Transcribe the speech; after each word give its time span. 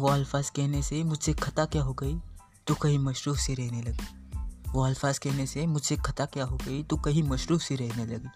वो 0.00 0.08
अल्फाज 0.08 0.50
कहने 0.50 0.82
से 0.82 1.04
मुझसे 1.04 1.32
खता 1.32 1.64
क्या 1.64 1.82
हो 1.82 1.92
गई? 1.92 2.20
तो 2.66 2.74
कहीं 2.74 2.98
मशरूफ 2.98 3.38
सी 3.38 3.54
रहने 3.54 3.82
लगी। 3.82 4.30
वो 4.72 4.84
अल्फाज 4.84 5.18
कहने 5.18 5.46
से 5.46 5.66
मुझसे 5.66 5.96
खता 5.96 6.26
क्या 6.26 6.44
हो 6.44 6.56
गई? 6.56 6.82
तो 6.82 6.96
कहीं 6.96 7.22
मशरूफ 7.22 7.60
सी 7.60 7.76
रहने 7.76 8.06
लगी। 8.06 8.28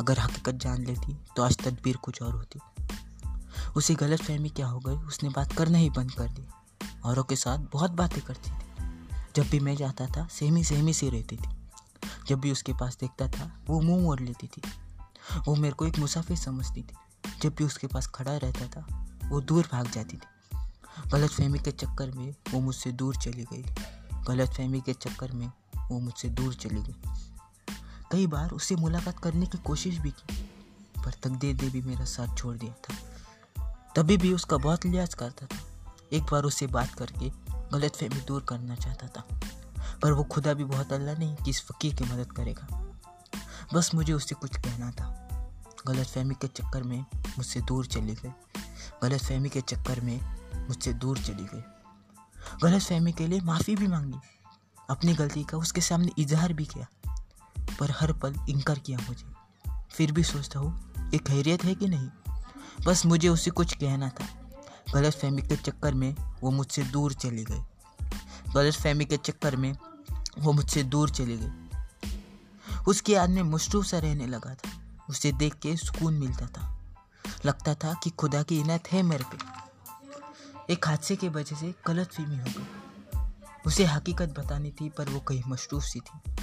अगर 0.00 0.18
हकीकत 0.18 0.54
जान 0.54 0.84
लेती 0.84 1.16
तो 1.36 1.42
आज 1.42 1.56
तदबीर 1.56 1.96
कुछ 1.96 2.22
और 2.22 2.32
होती। 2.34 2.60
उसे 3.76 3.94
गलत 3.94 4.22
फहमी 4.22 4.48
क्या 4.48 4.66
हो 4.66 4.78
गई? 4.78 4.94
उसने 4.94 5.28
बात 5.28 5.52
करना 5.52 5.78
ही 5.78 5.90
बंद 5.90 6.10
कर 6.10 6.28
दी। 6.28 6.46
औरों 7.04 7.24
के 7.24 7.36
साथ 7.36 7.58
बहुत 7.58 7.90
बातें 7.90 8.22
करती 8.22 8.50
थी। 8.50 8.86
जब 9.36 9.50
भी 9.50 9.60
मैं 9.60 9.76
जाता 9.76 10.06
था 10.06 10.28
सेमी 10.30 10.64
सेमी 10.64 10.94
सी 10.94 11.10
रहती 11.10 11.36
थी। 11.36 11.48
जब 12.26 12.40
भी 12.40 12.52
उसके 12.52 12.72
पास 12.72 12.96
देखता 13.00 13.28
था, 13.28 13.60
वो 13.66 13.80
मुँह 13.80 14.02
मोड़ 14.02 14.20
लेती 14.20 14.46
थी। 14.46 14.62
वो 15.46 15.54
मेरे 15.56 15.74
को 15.74 15.86
एक 15.86 15.98
मुसाफिर 15.98 16.36
समझती 16.36 16.82
थी। 16.82 16.94
जब 17.42 17.54
भी 17.54 17.64
उसके 17.64 17.86
पास 17.86 18.06
खड़ा 18.06 18.36
रहता 18.36 18.66
था, 18.66 19.04
वो 19.28 19.40
दूर 19.40 19.68
भाग 19.72 19.90
जाती 19.90 20.16
थी। 20.16 20.37
गलत 21.06 21.30
फहमी 21.30 21.58
के 21.58 21.70
चक्कर 21.70 22.10
में 22.10 22.34
वो 22.50 22.60
मुझसे 22.60 22.92
दूर 22.92 23.16
चली 23.16 23.44
गई। 23.44 23.62
गलत 24.24 24.50
फहमी 24.50 24.80
के 24.80 24.92
चक्कर 24.92 25.32
में 25.32 25.50
वो 25.90 25.98
मुझसे 25.98 26.28
दूर 26.28 26.54
चली 26.54 26.82
गई। 26.82 26.96
कई 28.12 28.26
बार 28.26 28.50
उससे 28.50 28.76
मुलाकात 28.76 29.18
करने 29.18 29.46
की 29.46 29.58
कोशिश 29.58 29.98
भी 29.98 30.10
की, 30.10 30.36
पर 31.04 31.10
तकदीर 31.12 31.62
ने 31.62 31.68
भी 31.68 31.80
मेरा 31.82 32.04
साथ 32.04 32.36
छोड़ 32.36 32.56
दिया 32.56 32.72
था। 32.72 32.94
तभी 33.96 34.16
भी 34.16 34.32
उसका 34.32 34.56
बहुत 34.56 34.86
लिहाज 34.86 35.14
करता 35.14 35.46
था। 35.46 35.58
एक 36.12 36.22
बार 36.22 36.42
उससे 36.42 36.66
बात 36.66 36.94
करके 36.94 37.30
गलत 37.72 37.96
फहमी 37.96 38.20
दूर 38.20 38.42
करना 38.42 38.74
चाहता 38.74 39.06
था, 39.06 39.40
पर 40.02 40.12
वो 40.12 40.24
खुदा 40.24 40.54
भी 40.54 40.64
बहुत 40.64 40.92
अल्लाह 40.92 41.14
नहीं 41.14 41.36
कि 41.36 41.50
इस 41.50 41.62
फ़कीर 41.62 41.94
की 41.94 42.04
मदद 42.04 42.32
करेगा। 42.32 42.84
बस 43.74 43.94
मुझे 43.94 44.12
उससे 44.12 44.34
कुछ 44.34 44.56
कहना 44.56 44.90
था। 44.90 45.08
गलत 45.86 46.06
फहमी 46.06 46.34
के 46.34 46.46
चक्कर 46.46 46.82
में 46.82 47.00
मुझसे 47.38 47.60
दूर 47.60 47.86
चली 47.86 48.14
गई। 48.14 48.30
गलत 49.02 49.20
फहमी 49.20 49.48
के 49.48 49.60
चक्कर 49.60 50.00
में 50.00 50.37
मुझसे 50.68 50.92
दूर 50.92 51.18
चली 51.18 51.44
गई। 51.44 51.62
गलत 52.62 52.82
फहमी 52.82 53.12
के 53.12 53.26
लिए 53.26 53.40
माफ़ी 53.40 53.76
भी 53.76 53.86
मांगी। 53.86 54.18
अपनी 54.90 55.14
गलती 55.14 55.44
का 55.44 55.58
उसके 55.58 55.80
सामने 55.80 56.12
इजहार 56.18 56.52
भी 56.52 56.64
किया। 56.64 56.86
पर 57.80 57.90
हर 57.90 58.12
पल 58.12 58.34
इनकार 58.48 58.78
किया 58.78 58.98
मुझे। 58.98 59.26
फिर 59.90 60.12
भी 60.12 60.22
सोचता 60.22 60.58
हूँ, 60.58 60.92
ये 61.10 61.18
खैरियत 61.18 61.64
है 61.64 61.74
कि 61.74 61.88
नहीं? 61.88 62.08
बस 62.86 63.06
मुझे 63.06 63.28
उसे 63.28 63.50
कुछ 63.50 63.76
कहना 63.76 64.08
था। 64.08 64.50
गलत 64.94 65.12
फहमी 65.12 65.42
के 65.42 65.56
चक्कर 65.56 65.94
में 65.94 66.14
वो 66.40 66.50
मुझसे 66.50 66.82
दूर 66.82 67.12
चली 67.12 67.44
गई। 67.44 67.60
गलत 68.54 68.74
फहमी 68.74 69.04
के 69.04 69.16
चक्कर 69.16 69.56
में 69.56 69.78
वो 70.38 70.52
मुझसे 70.52 70.82
दूर 70.82 71.10
चली 71.10 71.36
गई। 71.36 71.78
उसकी 72.88 73.14
याद 73.14 73.30
में 73.30 73.58
सा 73.58 73.98
रहने 73.98 74.26
लगा 74.26 74.54
था। 74.54 74.70
उसे 75.10 75.32
देख 75.32 75.54
के 75.54 75.76
सुकून 75.76 76.14
मिलता 76.14 76.46
था। 76.46 76.78
लगता 77.46 77.74
था 77.74 77.94
कि 78.02 78.10
खुदा 78.10 78.42
की 78.42 78.60
इनायत 78.60 78.92
है 78.92 79.02
मेरे 79.02 79.24
पे। 79.24 79.57
एक 80.70 80.88
हादसे 80.88 81.16
की 81.16 81.28
वजह 81.28 81.56
से 81.56 81.74
गलत 81.86 82.12
फहमी 82.12 82.38
हो 82.38 82.44
गई। 82.44 82.66
उसे 83.66 83.84
हकीकत 83.84 84.28
बतानी 84.28 84.70
थी, 84.70 84.88
पर 84.88 85.08
वो 85.08 85.20
कहीं 85.20 85.42
मशरूफ 85.48 85.82
सी 85.82 86.00
थी। 86.00 86.36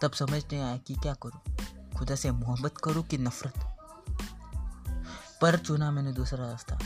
तब 0.00 0.12
समझ 0.12 0.44
नहीं 0.44 0.60
आया 0.60 0.76
कि 0.76 0.94
क्या 0.94 1.14
करूँ? 1.14 1.56
खुदा 1.98 2.14
से 2.14 2.30
मोहब्बत 2.30 2.74
करूँ 2.84 3.02
कि 3.02 3.18
नफ़रत? 3.18 3.52
पर 5.40 5.58
चुना 5.58 5.90
मैंने 5.90 6.12
दूसरा 6.12 6.46
रास्ता। 6.46 6.78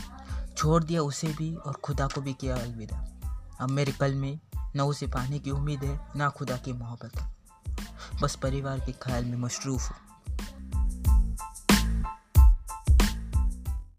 छोड़ 0.57 0.83
दिया 0.83 1.01
उसे 1.01 1.27
भी 1.27 1.55
और 1.55 1.73
खुदा 1.73 2.07
को 2.07 2.21
भी 2.21 2.33
किया 2.33 2.55
अलविदा। 2.55 3.07
अब 3.59 3.69
मेरे 3.69 3.91
कल 3.91 4.15
में 4.15 4.39
न 4.75 4.81
उसे 4.81 5.07
पाने 5.07 5.39
की 5.39 5.51
उम्मीद 5.51 5.83
है, 5.83 6.07
ना 6.15 6.29
खुदा 6.29 6.57
की 6.57 6.73
मोहब्बत। 6.73 7.33
बस 8.21 8.35
परिवार 8.35 8.79
के 8.79 8.91
ख्याल 8.91 9.25
में 9.25 9.37
मशरूफ़ 9.37 9.89
हूँ। 9.89 10.02